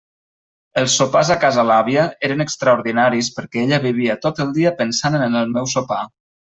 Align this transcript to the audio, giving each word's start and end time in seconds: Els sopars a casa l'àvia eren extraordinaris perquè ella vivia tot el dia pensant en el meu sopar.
Els 0.81 0.95
sopars 1.01 1.29
a 1.35 1.37
casa 1.43 1.65
l'àvia 1.73 2.07
eren 2.29 2.43
extraordinaris 2.47 3.31
perquè 3.39 3.65
ella 3.67 3.83
vivia 3.87 4.19
tot 4.27 4.45
el 4.49 4.53
dia 4.61 4.77
pensant 4.85 5.23
en 5.25 5.33
el 5.45 5.57
meu 5.59 5.75
sopar. 5.81 6.05